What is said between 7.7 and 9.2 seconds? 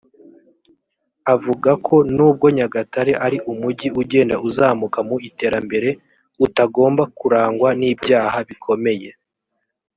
n’ibyaha bikomeye